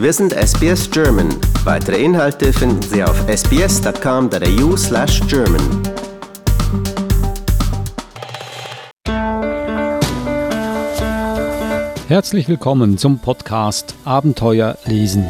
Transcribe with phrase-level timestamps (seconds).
[0.00, 1.28] Wir sind SBS German.
[1.64, 5.60] Weitere Inhalte finden Sie auf sbs.com.au slash German.
[12.08, 15.26] Herzlich willkommen zum Podcast Abenteuer lesen.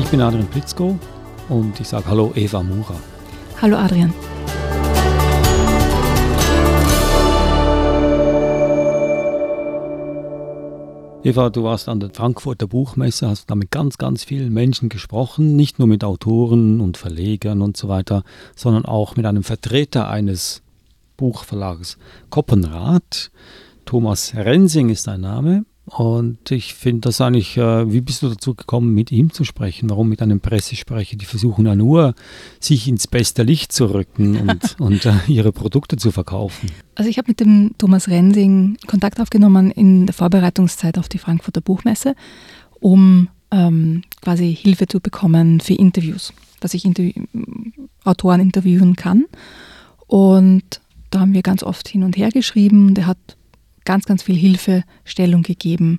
[0.00, 0.98] Ich bin Adrian Plitzko
[1.48, 2.96] und ich sage Hallo Eva Mura.
[3.60, 4.12] Hallo Adrian.
[11.24, 15.54] Eva, du warst an der Frankfurter Buchmesse, hast da mit ganz, ganz vielen Menschen gesprochen,
[15.54, 18.24] nicht nur mit Autoren und Verlegern und so weiter,
[18.56, 20.62] sondern auch mit einem Vertreter eines
[21.16, 21.96] Buchverlages
[22.28, 23.30] Koppenrad.
[23.84, 25.64] Thomas Rensing ist dein Name.
[25.96, 29.90] Und ich finde das eigentlich, äh, wie bist du dazu gekommen, mit ihm zu sprechen?
[29.90, 31.16] Warum mit einem Pressesprecher?
[31.16, 32.14] Die versuchen ja nur,
[32.60, 36.70] sich ins beste Licht zu rücken und, und äh, ihre Produkte zu verkaufen.
[36.94, 41.60] Also ich habe mit dem Thomas Rensing Kontakt aufgenommen in der Vorbereitungszeit auf die Frankfurter
[41.60, 42.14] Buchmesse,
[42.80, 47.12] um ähm, quasi Hilfe zu bekommen für Interviews, dass ich Interview
[48.04, 49.26] Autoren interviewen kann.
[50.06, 52.94] Und da haben wir ganz oft hin und her geschrieben.
[52.94, 53.18] Der hat
[53.84, 55.98] ganz, ganz viel Hilfestellung gegeben,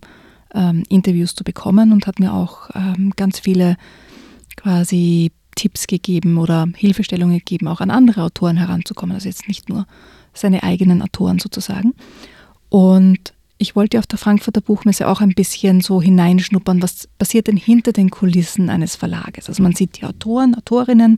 [0.54, 3.78] ähm, Interviews zu bekommen und hat mir auch ähm, ganz viele
[4.56, 9.16] quasi Tipps gegeben oder Hilfestellungen gegeben, auch an andere Autoren heranzukommen.
[9.16, 9.86] Also jetzt nicht nur
[10.34, 11.94] seine eigenen Autoren sozusagen.
[12.70, 17.58] Und ich wollte auf der Frankfurter Buchmesse auch ein bisschen so hineinschnuppern, was passiert denn
[17.58, 19.48] hinter den Kulissen eines Verlages.
[19.48, 21.18] Also man sieht die Autoren, Autorinnen,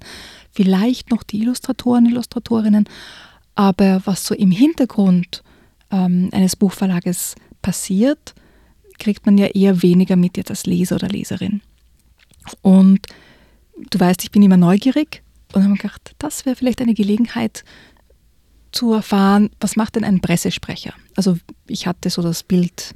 [0.52, 2.88] vielleicht noch die Illustratoren, Illustratorinnen,
[3.55, 5.43] aber was so im Hintergrund
[5.91, 8.36] ähm, eines Buchverlages passiert,
[9.00, 11.61] kriegt man ja eher weniger mit jetzt als Leser oder Leserin.
[12.61, 13.08] Und
[13.89, 17.64] du weißt, ich bin immer neugierig und habe mir gedacht, das wäre vielleicht eine Gelegenheit
[18.72, 20.94] zu erfahren, was macht denn ein Pressesprecher?
[21.16, 22.94] Also ich hatte so das Bild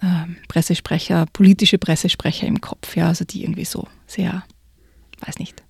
[0.00, 4.44] äh, Pressesprecher, politische Pressesprecher im Kopf, ja, also die irgendwie so sehr,
[5.20, 5.62] weiß nicht,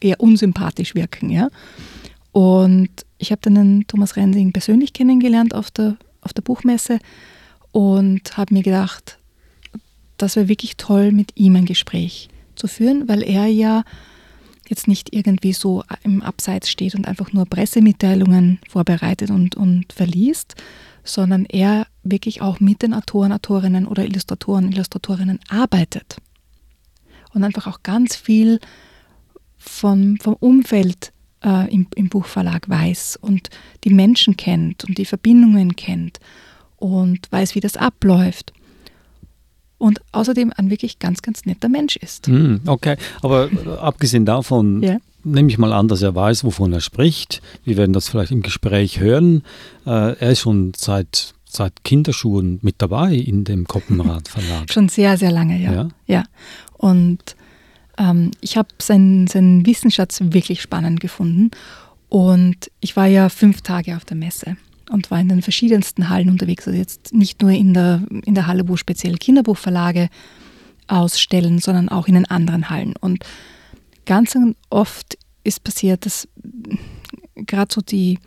[0.00, 1.48] eher unsympathisch wirken, ja.
[2.32, 6.98] Und ich habe dann den Thomas Rensing persönlich kennengelernt auf der, auf der Buchmesse
[7.72, 9.18] und habe mir gedacht,
[10.16, 13.84] das wäre wirklich toll, mit ihm ein Gespräch zu führen, weil er ja
[14.68, 20.56] jetzt nicht irgendwie so im Abseits steht und einfach nur Pressemitteilungen vorbereitet und, und verliest,
[21.04, 26.18] sondern er wirklich auch mit den Autoren, Autorinnen oder Illustratoren, Illustratorinnen arbeitet.
[27.32, 28.60] Und einfach auch ganz viel
[29.56, 31.12] vom, vom Umfeld
[31.44, 33.50] äh, im, im Buchverlag weiß und
[33.84, 36.20] die Menschen kennt und die Verbindungen kennt
[36.76, 38.52] und weiß, wie das abläuft
[39.78, 42.28] und außerdem ein wirklich ganz, ganz netter Mensch ist.
[42.28, 43.48] Mm, okay, aber
[43.80, 44.98] abgesehen davon ja.
[45.24, 47.40] nehme ich mal an, dass er weiß, wovon er spricht.
[47.64, 49.42] Wir werden das vielleicht im Gespräch hören.
[49.86, 54.72] Äh, er ist schon seit, seit Kinderschuhen mit dabei in dem Koppenrad Verlag.
[54.72, 55.72] schon sehr, sehr lange, ja.
[55.72, 56.24] Ja, ja.
[56.76, 57.36] und
[57.98, 61.50] ähm, ich habe seinen, seinen Wissensschatz wirklich spannend gefunden.
[62.08, 64.56] Und ich war ja fünf Tage auf der Messe
[64.90, 66.66] und war in den verschiedensten Hallen unterwegs.
[66.66, 70.08] Also jetzt nicht nur in der, in der Halle, wo speziell Kinderbuchverlage
[70.86, 72.94] ausstellen, sondern auch in den anderen Hallen.
[72.98, 73.24] Und
[74.06, 74.36] ganz
[74.70, 76.28] oft ist passiert, dass
[77.34, 78.18] gerade so die,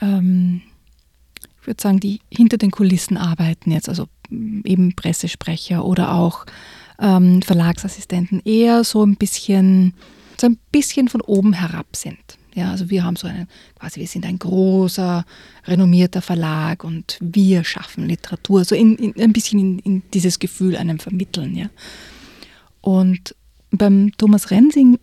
[0.00, 0.62] ähm,
[1.60, 6.46] ich würde sagen, die hinter den Kulissen arbeiten jetzt, also eben Pressesprecher oder auch
[7.00, 9.94] ähm, Verlagsassistenten eher so ein bisschen,
[10.40, 12.18] so ein bisschen von oben herab sind.
[12.54, 13.46] Ja, also wir haben so einen,
[13.78, 15.24] quasi wir sind ein großer,
[15.66, 20.76] renommierter Verlag und wir schaffen Literatur, so in, in, ein bisschen in, in, dieses Gefühl
[20.76, 21.54] einem vermitteln.
[21.54, 21.70] Ja.
[22.80, 23.36] Und
[23.70, 24.98] beim Thomas Rensing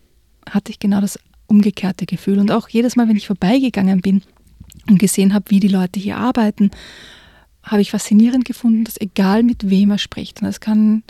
[0.50, 2.40] hatte ich genau das umgekehrte Gefühl.
[2.40, 4.22] Und auch jedes Mal, wenn ich vorbeigegangen bin
[4.90, 6.72] und gesehen habe, wie die Leute hier arbeiten,
[7.64, 11.04] habe ich faszinierend gefunden, dass egal mit wem er spricht, und es kann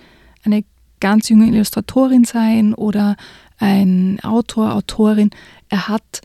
[0.44, 0.64] eine
[1.00, 3.16] ganz junge Illustratorin sein oder
[3.58, 5.32] ein Autor, Autorin.
[5.70, 6.22] Er hat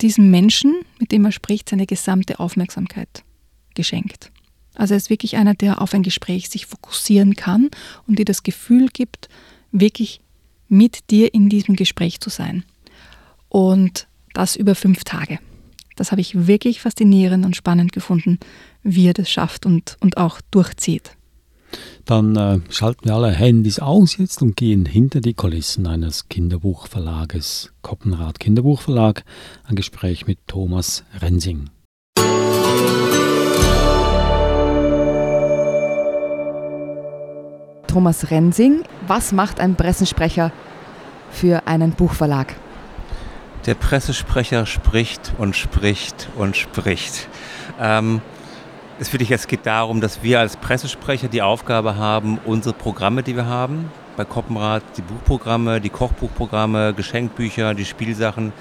[0.00, 3.24] diesem Menschen, mit dem er spricht, seine gesamte Aufmerksamkeit
[3.74, 4.30] geschenkt.
[4.74, 7.70] Also er ist wirklich einer, der auf ein Gespräch sich fokussieren kann
[8.06, 9.28] und dir das Gefühl gibt,
[9.70, 10.20] wirklich
[10.68, 12.64] mit dir in diesem Gespräch zu sein.
[13.48, 15.38] Und das über fünf Tage.
[15.96, 18.38] Das habe ich wirklich faszinierend und spannend gefunden,
[18.82, 21.16] wie er das schafft und, und auch durchzieht.
[22.04, 27.72] Dann äh, schalten wir alle Handys aus jetzt und gehen hinter die Kulissen eines Kinderbuchverlages,
[27.82, 29.24] Koppenrad Kinderbuchverlag,
[29.64, 31.70] ein Gespräch mit Thomas Rensing.
[37.86, 40.50] Thomas Rensing, was macht ein Pressensprecher
[41.30, 42.54] für einen Buchverlag?
[43.66, 47.28] Der Pressesprecher spricht und spricht und spricht.
[47.78, 48.22] Ähm,
[49.02, 53.24] Es, für dich, es geht darum, dass wir als Pressesprecher die Aufgabe haben, unsere Programme,
[53.24, 58.52] die wir haben, bei Koppenrad, die Buchprogramme, die Kochbuchprogramme, Geschenkbücher, die Spielsachen,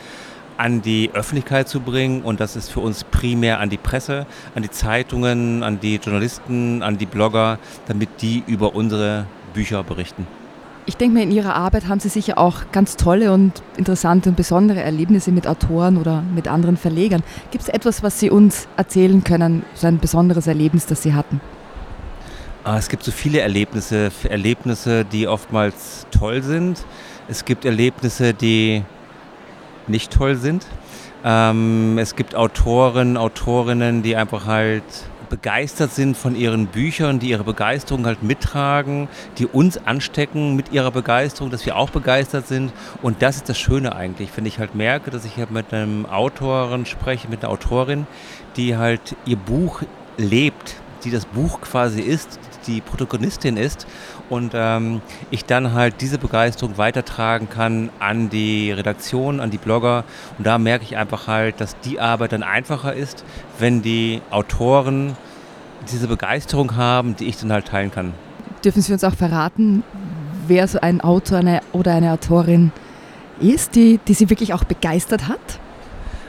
[0.57, 2.23] an die Öffentlichkeit zu bringen.
[2.23, 6.81] Und das ist für uns primär an die Presse, an die Zeitungen, an die Journalisten,
[6.81, 10.25] an die Blogger, damit die über unsere Bücher berichten.
[10.88, 14.36] Ich denke mir, in Ihrer Arbeit haben Sie sicher auch ganz tolle und interessante und
[14.36, 17.22] besondere Erlebnisse mit Autoren oder mit anderen Verlegern.
[17.51, 21.39] Gibt es etwas, was Sie uns erzählen können, so ein besonderes Erlebnis, das Sie hatten?
[22.63, 26.83] Ah, es gibt so viele Erlebnisse, Erlebnisse, die oftmals toll sind.
[27.28, 28.83] Es gibt Erlebnisse, die
[29.88, 30.66] nicht toll sind.
[31.24, 34.83] Ähm, es gibt Autoren, Autorinnen, die einfach halt
[35.31, 39.07] begeistert sind von ihren Büchern, die ihre Begeisterung halt mittragen,
[39.39, 42.72] die uns anstecken mit ihrer Begeisterung, dass wir auch begeistert sind.
[43.01, 46.06] Und das ist das Schöne eigentlich, wenn ich halt merke, dass ich halt mit einem
[46.06, 48.06] Autoren spreche, mit einer Autorin,
[48.57, 49.81] die halt ihr Buch
[50.18, 50.75] lebt,
[51.06, 53.87] die das Buch quasi ist, die Protagonistin ist
[54.29, 60.03] und ähm, ich dann halt diese Begeisterung weitertragen kann an die Redaktion, an die Blogger
[60.37, 63.23] und da merke ich einfach halt, dass die Arbeit dann einfacher ist,
[63.59, 65.15] wenn die Autoren
[65.91, 68.13] diese Begeisterung haben, die ich dann halt teilen kann.
[68.63, 69.83] Dürfen Sie uns auch verraten,
[70.47, 72.71] wer so ein Autor eine, oder eine Autorin
[73.39, 75.39] ist, die, die Sie wirklich auch begeistert hat?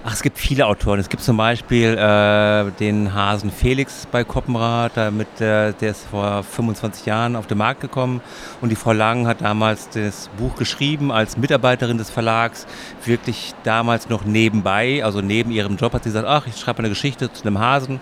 [0.04, 0.98] Ach, es gibt viele Autoren.
[0.98, 6.42] Es gibt zum Beispiel äh, den Hasen Felix bei Koppenrad, mit, äh, der ist vor
[6.42, 8.20] 25 Jahren auf den Markt gekommen
[8.60, 12.66] und die Frau Lang hat damals das Buch geschrieben als Mitarbeiterin des Verlags,
[13.04, 16.88] wirklich damals noch nebenbei, also neben ihrem Job hat sie gesagt, ach, ich schreibe eine
[16.88, 18.00] Geschichte zu einem Hasen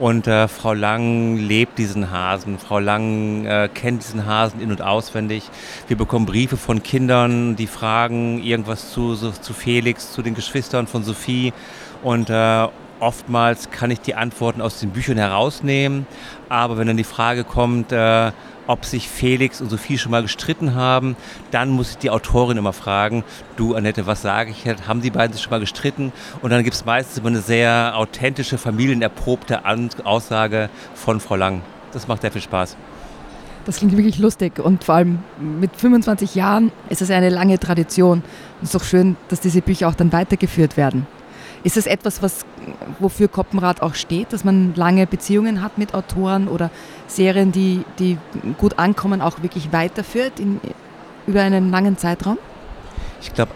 [0.00, 2.58] und äh, Frau Lang lebt diesen Hasen.
[2.58, 5.50] Frau Lang äh, kennt diesen Hasen in- und auswendig.
[5.88, 10.86] Wir bekommen Briefe von Kindern, die fragen irgendwas zu, so, zu Felix, zu den Geschwistern
[10.86, 11.52] von Sophie.
[12.02, 12.68] Und äh,
[13.00, 16.06] oftmals kann ich die Antworten aus den Büchern herausnehmen.
[16.48, 18.32] Aber wenn dann die Frage kommt, äh,
[18.70, 21.16] ob sich Felix und Sophie schon mal gestritten haben.
[21.50, 23.24] Dann muss ich die Autorin immer fragen,
[23.56, 24.64] du Annette, was sage ich?
[24.86, 26.12] Haben die beiden sich schon mal gestritten?
[26.40, 29.62] Und dann gibt es meistens immer eine sehr authentische, familienerprobte
[30.04, 31.62] Aussage von Frau Lang.
[31.92, 32.76] Das macht sehr viel Spaß.
[33.64, 38.22] Das klingt wirklich lustig und vor allem mit 25 Jahren ist es eine lange Tradition.
[38.62, 41.06] Es ist doch schön, dass diese Bücher auch dann weitergeführt werden.
[41.62, 42.44] Ist es etwas, was,
[42.98, 46.70] wofür Koppenrad auch steht, dass man lange Beziehungen hat mit Autoren oder
[47.06, 48.16] Serien, die, die
[48.58, 50.60] gut ankommen, auch wirklich weiterführt in,
[51.26, 52.38] über einen langen Zeitraum?
[53.20, 53.52] Ich glaube,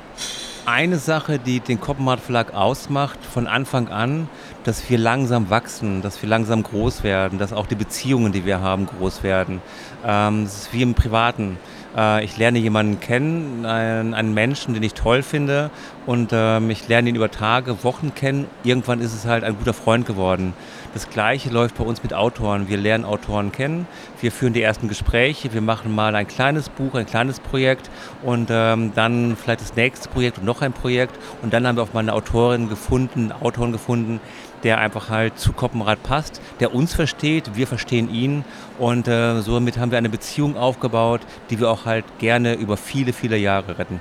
[0.66, 4.28] eine Sache, die den Koppenrad Verlag ausmacht von Anfang an,
[4.64, 8.60] dass wir langsam wachsen, dass wir langsam groß werden, dass auch die Beziehungen, die wir
[8.60, 9.60] haben, groß werden.
[10.04, 11.58] Ähm, das ist wie im Privaten.
[11.96, 15.70] Äh, ich lerne jemanden kennen, einen, Menschen, den ich toll finde
[16.06, 18.46] und ähm, ich lerne ihn über Tage, Wochen kennen.
[18.64, 20.54] Irgendwann ist es halt ein guter Freund geworden.
[20.92, 22.68] Das Gleiche läuft bei uns mit Autoren.
[22.68, 23.86] Wir lernen Autoren kennen,
[24.20, 27.90] wir führen die ersten Gespräche, wir machen mal ein kleines Buch, ein kleines Projekt
[28.22, 31.82] und ähm, dann vielleicht das nächste Projekt und noch ein Projekt und dann haben wir
[31.82, 34.20] auch mal eine Autorin gefunden, Autoren gefunden,
[34.64, 38.44] der einfach halt zu Koppenrad passt, der uns versteht, wir verstehen ihn
[38.78, 41.20] und äh, somit haben wir eine Beziehung aufgebaut,
[41.50, 44.00] die wir auch halt gerne über viele, viele Jahre retten.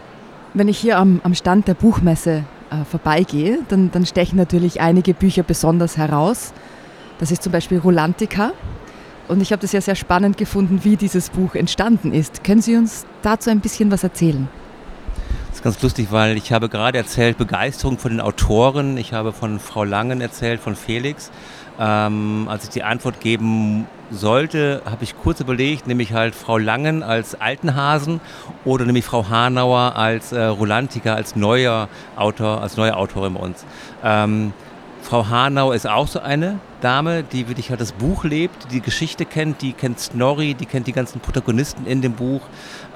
[0.53, 5.13] Wenn ich hier am, am Stand der Buchmesse äh, vorbeigehe, dann, dann stechen natürlich einige
[5.13, 6.53] Bücher besonders heraus.
[7.19, 8.53] Das ist zum Beispiel Rolantica.
[9.27, 12.43] Und ich habe das ja sehr spannend gefunden, wie dieses Buch entstanden ist.
[12.43, 14.47] Können Sie uns dazu ein bisschen was erzählen?
[15.63, 18.97] Ganz lustig, weil ich habe gerade erzählt, Begeisterung von den Autoren.
[18.97, 21.31] Ich habe von Frau Langen erzählt, von Felix.
[21.79, 27.01] Ähm, als ich die Antwort geben sollte, habe ich kurz überlegt, nämlich halt Frau Langen
[27.01, 28.19] als Altenhasen
[28.65, 33.65] oder nämlich Frau Hanauer als äh, Rolantica, als neuer Autor, als neue Autorin bei uns.
[34.03, 34.53] Ähm,
[35.01, 39.25] Frau Hanau ist auch so eine Dame, die wirklich halt das Buch lebt, die Geschichte
[39.25, 42.41] kennt, die kennt Snorri, die kennt die ganzen Protagonisten in dem Buch.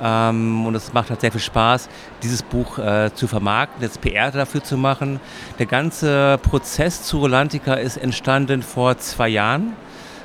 [0.01, 1.89] Ähm, und es macht halt sehr viel Spaß,
[2.23, 5.19] dieses Buch äh, zu vermarkten, jetzt PR dafür zu machen.
[5.59, 9.73] Der ganze Prozess zu Rolantica ist entstanden vor zwei Jahren,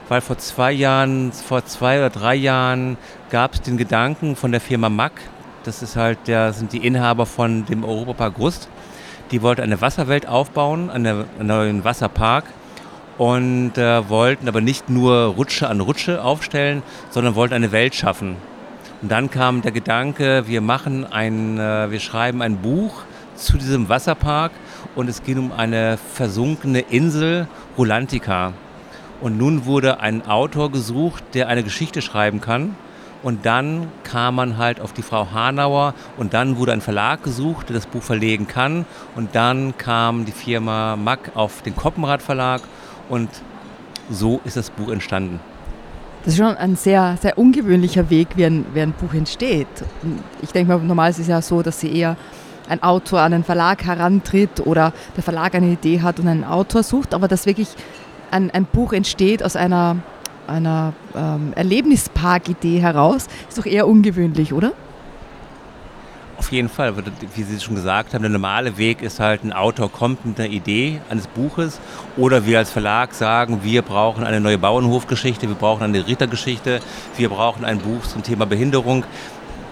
[0.08, 2.96] weil vor zwei Jahren, vor zwei oder drei Jahren
[3.30, 5.12] gab es den Gedanken von der Firma Mack,
[5.64, 8.68] das ist halt, der sind die Inhaber von dem Europapark Rust
[9.32, 12.44] die wollte eine Wasserwelt aufbauen, einen neuen Wasserpark
[13.18, 18.36] und äh, wollten aber nicht nur Rutsche an Rutsche aufstellen, sondern wollten eine Welt schaffen.
[19.02, 23.02] Und dann kam der Gedanke, wir machen ein, äh, wir schreiben ein Buch
[23.34, 24.52] zu diesem Wasserpark
[24.94, 28.52] und es ging um eine versunkene Insel, Rolantica.
[29.20, 32.76] Und nun wurde ein Autor gesucht, der eine Geschichte schreiben kann.
[33.22, 37.68] Und dann kam man halt auf die Frau Hanauer und dann wurde ein Verlag gesucht,
[37.68, 38.84] der das Buch verlegen kann.
[39.14, 42.62] Und dann kam die Firma Mack auf den Koppenrad Verlag
[43.08, 43.28] und
[44.10, 45.40] so ist das Buch entstanden.
[46.24, 49.66] Das ist schon ein sehr, sehr ungewöhnlicher Weg, wie ein, wie ein Buch entsteht.
[50.40, 52.16] Ich denke mal, normal ist es ja so, dass sie eher
[52.68, 56.84] ein Autor an einen Verlag herantritt oder der Verlag eine Idee hat und einen Autor
[56.84, 57.68] sucht, aber dass wirklich
[58.30, 59.96] ein, ein Buch entsteht aus einer,
[60.46, 64.72] einer ähm, Erlebnispark-Idee heraus, ist doch eher ungewöhnlich, oder?
[66.42, 66.92] Auf jeden Fall,
[67.36, 70.48] wie Sie schon gesagt haben, der normale Weg ist halt, ein Autor kommt mit einer
[70.48, 71.78] Idee eines Buches
[72.16, 76.80] oder wir als Verlag sagen, wir brauchen eine neue Bauernhofgeschichte, wir brauchen eine Rittergeschichte,
[77.16, 79.04] wir brauchen ein Buch zum Thema Behinderung.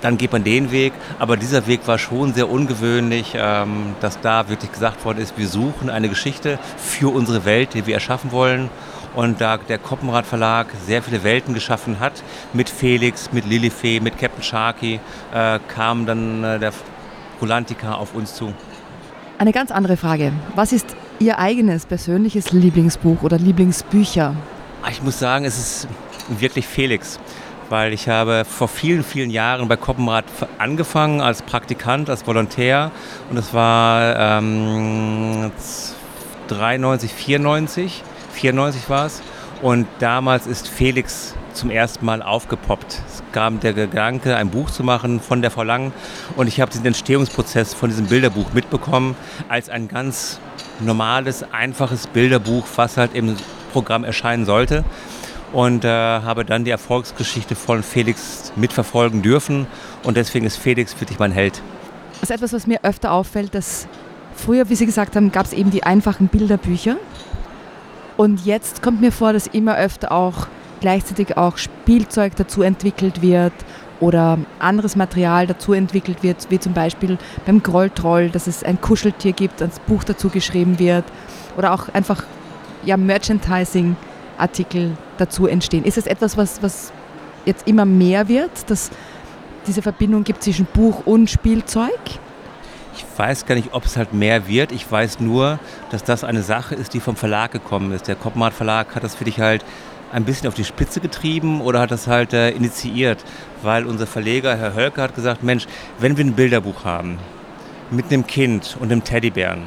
[0.00, 4.48] Dann geht man den Weg, aber dieser Weg war schon sehr ungewöhnlich, ähm, dass da
[4.48, 8.70] wirklich gesagt worden ist, wir suchen eine Geschichte für unsere Welt, die wir erschaffen wollen
[9.14, 14.19] und da der Koppenrad Verlag sehr viele Welten geschaffen hat, mit Felix, mit Lilifee, mit
[14.19, 15.00] Captain Sharky,
[15.35, 16.73] äh, kam dann äh, der
[17.40, 18.52] Rolantica auf uns zu.
[19.38, 20.33] Eine ganz andere Frage.
[20.55, 20.87] Was ist
[21.19, 24.35] Ihr eigenes persönliches Lieblingsbuch oder Lieblingsbücher?
[24.90, 25.88] Ich muss sagen, es ist
[26.29, 27.19] wirklich Felix
[27.71, 30.25] weil ich habe vor vielen, vielen Jahren bei Koppenrad
[30.59, 32.90] angefangen als Praktikant, als Volontär
[33.31, 35.52] und das war ähm,
[36.49, 39.22] 93, 94 94 war es.
[39.62, 43.02] Und damals ist Felix zum ersten Mal aufgepoppt.
[43.06, 45.92] Es kam der Gedanke, ein Buch zu machen von der Frau Lang.
[46.37, 49.16] Und ich habe diesen Entstehungsprozess von diesem Bilderbuch mitbekommen
[49.49, 50.40] als ein ganz
[50.80, 53.37] normales, einfaches Bilderbuch, was halt im
[53.72, 54.84] Programm erscheinen sollte.
[55.52, 59.66] Und äh, habe dann die Erfolgsgeschichte von Felix mitverfolgen dürfen.
[60.04, 61.60] Und deswegen ist Felix wirklich mein Held.
[62.20, 63.88] Das ist etwas, was mir öfter auffällt, dass
[64.37, 66.96] früher, wie Sie gesagt haben, gab es eben die einfachen Bilderbücher.
[68.20, 70.46] Und jetzt kommt mir vor, dass immer öfter auch
[70.82, 73.54] gleichzeitig auch Spielzeug dazu entwickelt wird
[73.98, 79.32] oder anderes Material dazu entwickelt wird, wie zum Beispiel beim Grolltroll, dass es ein Kuscheltier
[79.32, 81.04] gibt, ein Buch dazu geschrieben wird
[81.56, 82.24] oder auch einfach
[82.84, 85.84] ja, Merchandising-Artikel dazu entstehen.
[85.84, 86.92] Ist es etwas, was, was
[87.46, 88.90] jetzt immer mehr wird, dass
[89.66, 91.98] diese Verbindung gibt zwischen Buch und Spielzeug?
[92.94, 94.73] Ich weiß gar nicht, ob es halt mehr wird.
[94.73, 95.59] Ich weiß nur,
[95.90, 98.09] dass das eine Sache ist, die vom Verlag gekommen ist.
[98.09, 99.64] Der Koppenhardt Verlag hat das für dich halt
[100.12, 103.25] ein bisschen auf die Spitze getrieben oder hat das halt äh, initiiert,
[103.62, 105.66] weil unser Verleger, Herr Hölke, hat gesagt, Mensch,
[105.99, 107.18] wenn wir ein Bilderbuch haben
[107.90, 109.62] mit einem Kind und einem Teddybären,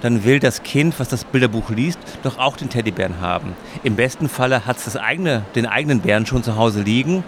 [0.00, 3.54] dann will das Kind, was das Bilderbuch liest, doch auch den Teddybären haben.
[3.84, 7.22] Im besten Falle hat es eigene, den eigenen Bären schon zu Hause liegen,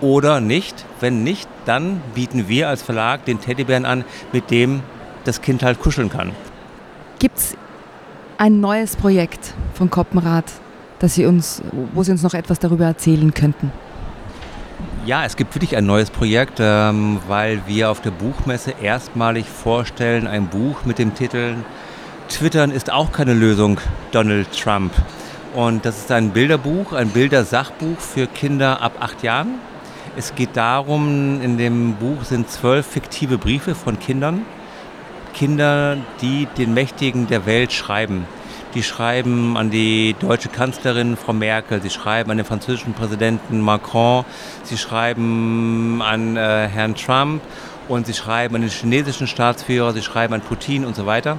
[0.00, 0.84] oder nicht.
[1.00, 4.82] Wenn nicht, dann bieten wir als Verlag den Teddybären an, mit dem
[5.24, 6.32] das Kind halt kuscheln kann.
[7.18, 7.56] Gibt es
[8.38, 10.44] ein neues Projekt von Koppenrad,
[10.98, 11.62] das Sie uns,
[11.94, 13.72] wo Sie uns noch etwas darüber erzählen könnten?
[15.06, 20.26] Ja, es gibt wirklich ein neues Projekt, ähm, weil wir auf der Buchmesse erstmalig vorstellen
[20.26, 21.54] ein Buch mit dem Titel
[22.28, 24.92] Twittern ist auch keine Lösung, Donald Trump.
[25.54, 29.54] Und das ist ein Bilderbuch, ein Bildersachbuch für Kinder ab acht Jahren.
[30.18, 34.46] Es geht darum, in dem Buch sind zwölf fiktive Briefe von Kindern.
[35.34, 38.26] Kinder, die den Mächtigen der Welt schreiben.
[38.74, 44.24] Die schreiben an die deutsche Kanzlerin Frau Merkel, sie schreiben an den französischen Präsidenten Macron,
[44.62, 47.42] sie schreiben an äh, Herrn Trump
[47.86, 51.38] und sie schreiben an den chinesischen Staatsführer, sie schreiben an Putin und so weiter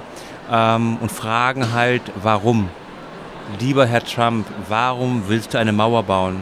[0.52, 2.68] ähm, und fragen halt, warum?
[3.58, 6.36] Lieber Herr Trump, warum willst du eine Mauer bauen?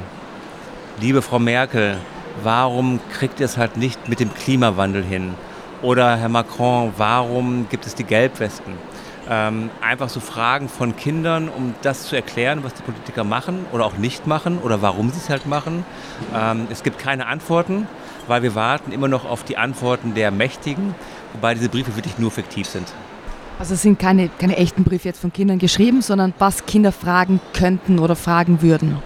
[1.00, 1.96] Liebe Frau Merkel,
[2.42, 5.34] warum kriegt ihr es halt nicht mit dem Klimawandel hin?
[5.82, 8.74] Oder Herr Macron, warum gibt es die Gelbwesten?
[9.28, 13.84] Ähm, einfach so Fragen von Kindern, um das zu erklären, was die Politiker machen oder
[13.84, 15.84] auch nicht machen oder warum sie es halt machen.
[16.34, 17.88] Ähm, es gibt keine Antworten,
[18.28, 20.94] weil wir warten immer noch auf die Antworten der Mächtigen,
[21.32, 22.86] wobei diese Briefe wirklich nur fiktiv sind.
[23.58, 27.40] Also es sind keine, keine echten Briefe jetzt von Kindern geschrieben, sondern was Kinder fragen
[27.52, 28.98] könnten oder fragen würden.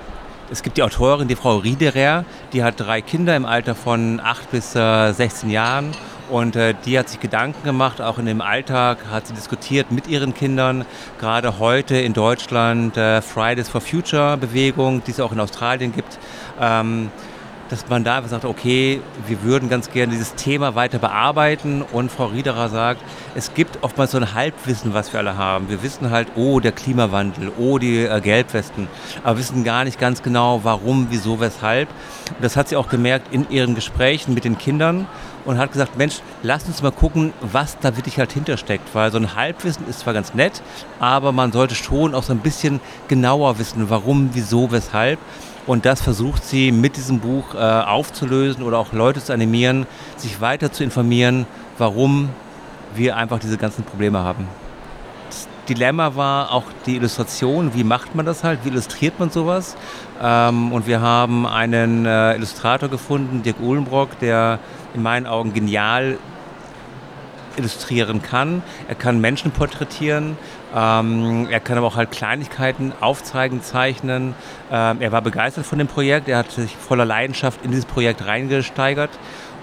[0.52, 4.50] Es gibt die Autorin, die Frau Riederer, die hat drei Kinder im Alter von 8
[4.50, 5.92] bis äh, 16 Jahren
[6.28, 10.08] und äh, die hat sich Gedanken gemacht, auch in dem Alltag hat sie diskutiert mit
[10.08, 10.84] ihren Kindern.
[11.20, 16.18] Gerade heute in Deutschland äh, Fridays for Future Bewegung, die es auch in Australien gibt.
[17.70, 22.10] Dass man da einfach sagt, okay, wir würden ganz gerne dieses Thema weiter bearbeiten und
[22.10, 23.00] Frau Riederer sagt,
[23.36, 25.68] es gibt oftmals so ein Halbwissen, was wir alle haben.
[25.68, 28.88] Wir wissen halt, oh, der Klimawandel, oh, die äh, Gelbwesten,
[29.22, 31.88] aber wissen gar nicht ganz genau, warum, wieso, weshalb.
[32.30, 35.06] Und das hat sie auch gemerkt in ihren Gesprächen mit den Kindern
[35.44, 39.18] und hat gesagt, Mensch, lasst uns mal gucken, was da wirklich halt hintersteckt, weil so
[39.18, 40.60] ein Halbwissen ist zwar ganz nett,
[40.98, 45.18] aber man sollte schon auch so ein bisschen genauer wissen, warum, wieso, weshalb.
[45.70, 49.86] Und das versucht sie mit diesem Buch äh, aufzulösen oder auch Leute zu animieren,
[50.16, 51.46] sich weiter zu informieren,
[51.78, 52.30] warum
[52.96, 54.48] wir einfach diese ganzen Probleme haben.
[55.68, 57.72] Dilemma war auch die Illustration.
[57.72, 58.64] Wie macht man das halt?
[58.64, 59.76] Wie illustriert man sowas?
[60.20, 64.58] Ähm, und wir haben einen äh, Illustrator gefunden, Dirk Uhlenbrock, der
[64.94, 66.18] in meinen Augen genial
[67.56, 68.64] illustrieren kann.
[68.88, 70.36] Er kann Menschen porträtieren.
[70.74, 74.34] Ähm, er kann aber auch halt Kleinigkeiten aufzeigen, zeichnen.
[74.70, 76.28] Ähm, er war begeistert von dem Projekt.
[76.28, 79.10] Er hat sich voller Leidenschaft in dieses Projekt reingesteigert.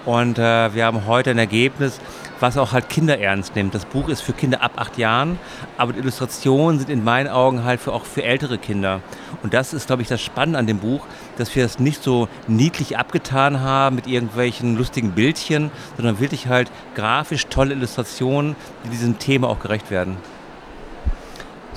[0.04, 2.00] Und äh, wir haben heute ein Ergebnis,
[2.40, 3.74] was auch halt Kinder ernst nimmt.
[3.74, 5.38] Das Buch ist für Kinder ab acht Jahren,
[5.76, 9.00] aber die Illustrationen sind in meinen Augen halt für, auch für ältere Kinder.
[9.42, 11.04] Und das ist, glaube ich, das Spannende an dem Buch,
[11.36, 16.70] dass wir es nicht so niedlich abgetan haben mit irgendwelchen lustigen Bildchen, sondern wirklich halt
[16.94, 20.16] grafisch tolle Illustrationen, die diesem Thema auch gerecht werden.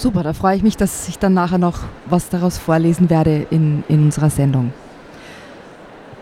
[0.01, 3.83] Super, da freue ich mich, dass ich dann nachher noch was daraus vorlesen werde in,
[3.87, 4.73] in unserer Sendung.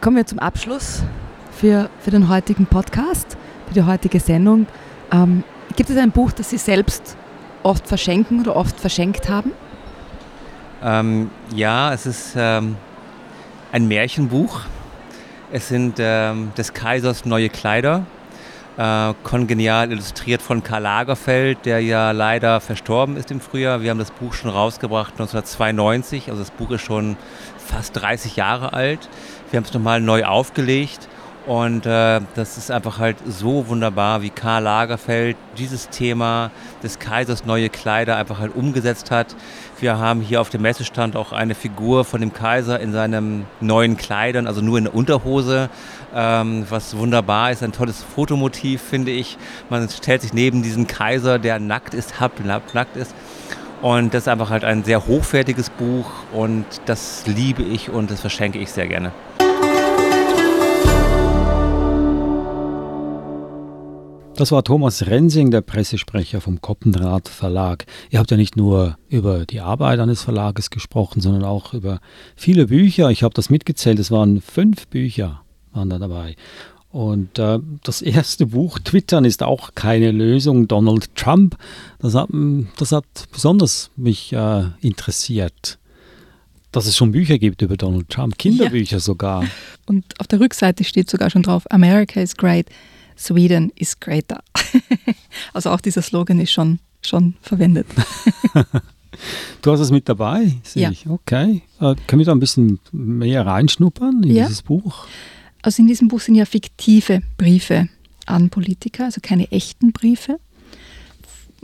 [0.01, 1.01] Kommen wir zum Abschluss
[1.49, 4.67] für, für den heutigen Podcast für die heutige Sendung.
[5.13, 5.45] Ähm,
[5.77, 7.15] gibt es ein Buch, das Sie selbst
[7.63, 9.53] oft verschenken oder oft verschenkt haben?
[10.83, 12.75] Ähm, ja, es ist ähm,
[13.71, 14.59] ein Märchenbuch.
[15.53, 18.05] Es sind ähm, des Kaisers neue Kleider,
[18.79, 23.81] äh, kongenial illustriert von Karl Lagerfeld, der ja leider verstorben ist im Frühjahr.
[23.81, 27.17] Wir haben das Buch schon rausgebracht 1992, also das Buch ist schon
[27.57, 29.09] fast 30 Jahre alt.
[29.51, 31.09] Wir haben es nochmal neu aufgelegt
[31.49, 36.51] und äh, das ist einfach halt so wunderbar, wie Karl Lagerfeld dieses Thema
[36.83, 39.35] des Kaisers neue Kleider einfach halt umgesetzt hat.
[39.79, 43.97] Wir haben hier auf dem Messestand auch eine Figur von dem Kaiser in seinen neuen
[43.97, 45.71] Kleidern, also nur in der Unterhose,
[46.13, 47.63] ähm, was wunderbar ist.
[47.63, 49.35] Ein tolles Fotomotiv, finde ich.
[49.71, 53.15] Man stellt sich neben diesen Kaiser, der nackt ist, halb nackt ist.
[53.81, 58.21] Und das ist einfach halt ein sehr hochwertiges Buch und das liebe ich und das
[58.21, 59.11] verschenke ich sehr gerne.
[64.39, 67.85] Das war Thomas Rensing, der Pressesprecher vom Koppenrad Verlag.
[68.09, 71.99] Ihr habt ja nicht nur über die Arbeit eines Verlages gesprochen, sondern auch über
[72.37, 73.09] viele Bücher.
[73.09, 75.41] Ich habe das mitgezählt, es waren fünf Bücher
[75.73, 76.37] waren da dabei.
[76.89, 80.69] Und äh, das erste Buch, Twittern, ist auch keine Lösung.
[80.69, 81.57] Donald Trump,
[81.99, 82.29] das hat,
[82.77, 85.77] das hat besonders mich äh, interessiert
[86.71, 88.99] dass es schon Bücher gibt über Donald Trump, Kinderbücher ja.
[88.99, 89.43] sogar.
[89.87, 92.67] Und auf der Rückseite steht sogar schon drauf, America is great.
[93.19, 94.41] Sweden is greater.
[95.53, 97.85] also auch dieser Slogan ist schon, schon verwendet.
[99.61, 100.91] du hast es mit dabei, sehe ja.
[100.91, 101.07] ich.
[101.07, 101.61] Okay.
[101.81, 104.43] Äh, können wir da ein bisschen mehr reinschnuppern in ja.
[104.45, 105.05] dieses Buch?
[105.61, 107.89] Also in diesem Buch sind ja fiktive Briefe
[108.25, 110.39] an Politiker, also keine echten Briefe.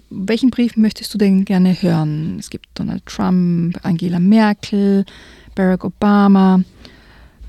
[0.09, 2.37] Welchen Brief möchtest du denn gerne hören?
[2.39, 5.05] Es gibt Donald Trump, Angela Merkel,
[5.55, 6.61] Barack Obama,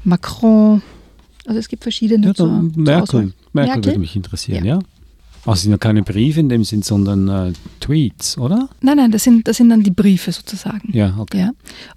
[0.05, 0.83] Macron.
[1.47, 2.29] Also es gibt verschiedene.
[2.29, 4.77] Ja, zur, Merkel, Merkel, würde mich interessieren, ja?
[4.77, 4.83] ja?
[5.47, 8.69] Also sind ja keine Briefe in dem Sinn, sondern äh, Tweets, oder?
[8.81, 10.90] Nein, nein, das sind, das sind dann die Briefe sozusagen.
[10.92, 11.38] Ja, okay.
[11.38, 11.51] Ja?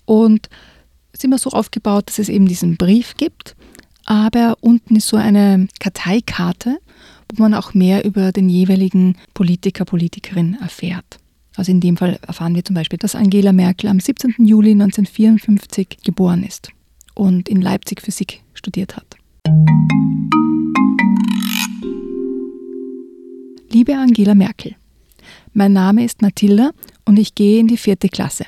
[0.05, 0.49] Und
[1.11, 3.55] es ist immer so aufgebaut, dass es eben diesen Brief gibt,
[4.05, 6.77] aber unten ist so eine Karteikarte,
[7.33, 11.19] wo man auch mehr über den jeweiligen Politiker, Politikerin erfährt.
[11.55, 14.35] Also in dem Fall erfahren wir zum Beispiel, dass Angela Merkel am 17.
[14.45, 16.69] Juli 1954 geboren ist
[17.15, 19.17] und in Leipzig Physik studiert hat.
[23.71, 24.75] Liebe Angela Merkel,
[25.53, 26.71] mein Name ist Mathilda
[27.05, 28.47] und ich gehe in die vierte Klasse.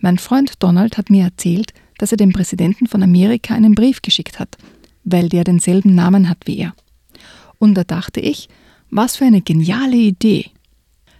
[0.00, 4.40] Mein Freund Donald hat mir erzählt, dass er dem Präsidenten von Amerika einen Brief geschickt
[4.40, 4.56] hat,
[5.04, 6.74] weil der denselben Namen hat wie er.
[7.60, 8.48] Und da dachte ich,
[8.90, 10.50] was für eine geniale Idee.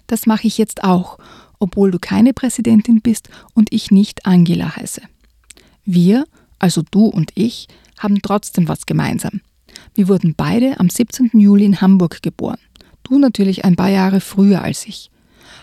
[0.09, 1.19] Das mache ich jetzt auch,
[1.61, 5.03] obwohl du keine Präsidentin bist und ich nicht Angela heiße.
[5.85, 6.25] Wir,
[6.59, 9.41] also du und ich, haben trotzdem was gemeinsam.
[9.95, 11.31] Wir wurden beide am 17.
[11.35, 12.59] Juli in Hamburg geboren.
[13.05, 15.11] Du natürlich ein paar Jahre früher als ich.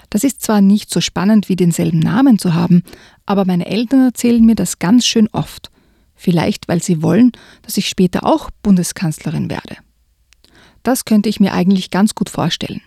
[0.09, 2.83] Das ist zwar nicht so spannend wie denselben Namen zu haben,
[3.25, 5.71] aber meine Eltern erzählen mir das ganz schön oft.
[6.15, 7.31] Vielleicht, weil sie wollen,
[7.63, 9.77] dass ich später auch Bundeskanzlerin werde.
[10.83, 12.81] Das könnte ich mir eigentlich ganz gut vorstellen,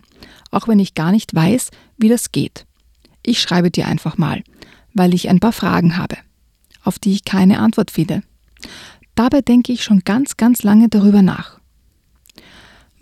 [0.51, 2.65] auch wenn ich gar nicht weiß, wie das geht.
[3.23, 4.43] Ich schreibe dir einfach mal,
[4.93, 6.17] weil ich ein paar Fragen habe,
[6.83, 8.21] auf die ich keine Antwort finde.
[9.15, 11.54] Dabei denke ich schon ganz, ganz lange darüber nach.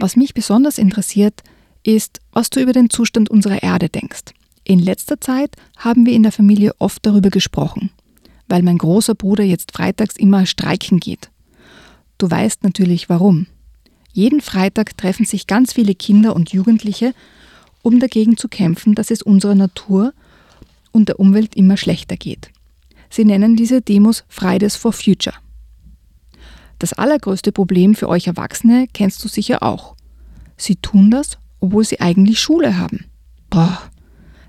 [0.04, 1.44] Was mich besonders interessiert,
[1.82, 4.34] ist, was du über den Zustand unserer Erde denkst.
[4.66, 7.89] In letzter Zeit haben wir in der Familie oft darüber gesprochen,
[8.50, 11.32] weil mein großer Bruder jetzt freitags immer streiken geht.
[12.18, 13.48] Du weißt natürlich warum.
[14.12, 17.13] Jeden Freitag treffen sich ganz viele Kinder und Jugendliche,
[17.82, 20.13] um dagegen zu kämpfen, dass es unserer Natur
[20.92, 22.50] und der Umwelt immer schlechter geht.
[23.10, 25.38] Sie nennen diese Demos Fridays for Future.
[26.80, 29.96] Das allergrößte Problem für euch Erwachsene kennst du sicher auch.
[30.58, 33.06] Sie tun das, obwohl sie eigentlich Schule haben.
[33.50, 33.80] Boah,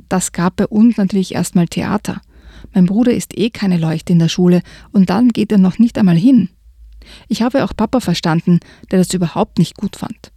[0.08, 2.20] Das gab bei uns natürlich erstmal Theater.
[2.72, 5.98] Mein Bruder ist eh keine Leuchte in der Schule und dann geht er noch nicht
[5.98, 6.50] einmal hin.
[7.28, 8.60] Ich habe auch Papa verstanden,
[8.90, 10.32] der das überhaupt nicht gut fand.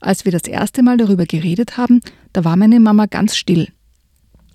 [0.00, 2.00] Als wir das erste Mal darüber geredet haben,
[2.32, 3.68] da war meine Mama ganz still.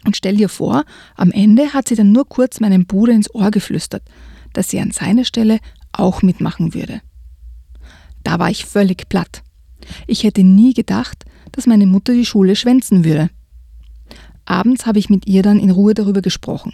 [0.05, 0.83] Und stell dir vor,
[1.15, 4.03] am Ende hat sie dann nur kurz meinem Bruder ins Ohr geflüstert,
[4.53, 5.59] dass sie an seiner Stelle
[5.93, 7.01] auch mitmachen würde.
[8.23, 9.43] Da war ich völlig platt.
[10.07, 13.29] Ich hätte nie gedacht, dass meine Mutter die Schule schwänzen würde.
[14.45, 16.73] Abends habe ich mit ihr dann in Ruhe darüber gesprochen.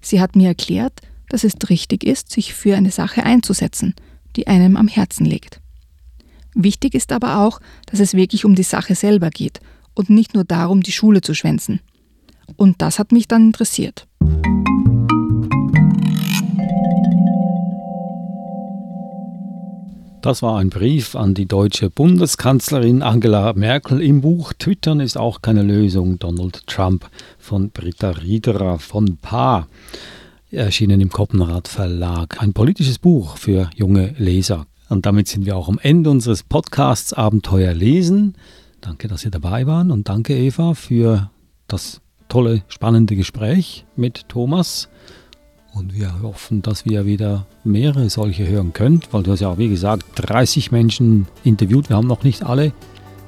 [0.00, 3.94] Sie hat mir erklärt, dass es richtig ist, sich für eine Sache einzusetzen,
[4.36, 5.60] die einem am Herzen liegt.
[6.54, 9.60] Wichtig ist aber auch, dass es wirklich um die Sache selber geht
[9.94, 11.80] und nicht nur darum, die Schule zu schwänzen.
[12.56, 14.08] Und das hat mich dann interessiert.
[20.20, 25.42] Das war ein Brief an die deutsche Bundeskanzlerin Angela Merkel im Buch Twittern ist auch
[25.42, 29.68] keine Lösung, Donald Trump von Britta Riederer von Paar,
[30.50, 32.42] erschienen im Koppenrad Verlag.
[32.42, 34.66] Ein politisches Buch für junge Leser.
[34.88, 38.34] Und damit sind wir auch am Ende unseres Podcasts Abenteuer lesen.
[38.80, 41.30] Danke, dass Sie dabei waren und danke Eva für
[41.68, 44.88] das tolle, spannende Gespräch mit Thomas.
[45.74, 49.68] Und wir hoffen, dass wir wieder mehrere solche hören könnt, weil du hast ja wie
[49.68, 51.88] gesagt, 30 Menschen interviewt.
[51.88, 52.72] Wir haben noch nicht alle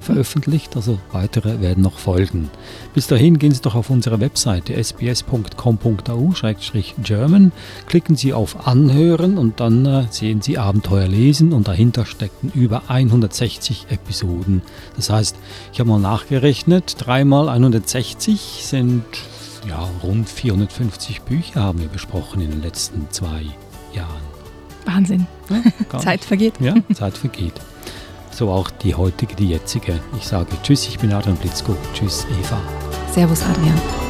[0.00, 2.48] veröffentlicht, also weitere werden noch folgen.
[2.94, 7.52] Bis dahin gehen Sie doch auf unsere Webseite sbs.com.au-german,
[7.86, 12.82] klicken Sie auf Anhören und dann äh, sehen Sie Abenteuer lesen und dahinter stecken über
[12.88, 14.62] 160 Episoden.
[14.96, 15.36] Das heißt,
[15.72, 19.04] ich habe mal nachgerechnet, 3 mal 160 sind
[19.66, 23.44] ja, rund 450 Bücher haben wir besprochen in den letzten zwei
[23.92, 24.22] Jahren.
[24.84, 25.26] Wahnsinn.
[25.48, 26.54] Ja, Zeit vergeht.
[26.60, 27.54] Ja, Zeit vergeht.
[28.30, 30.00] So auch die heutige, die jetzige.
[30.16, 31.76] Ich sage Tschüss, ich bin Adrian Blitzko.
[31.94, 32.60] Tschüss, Eva.
[33.12, 34.09] Servus, Adrian.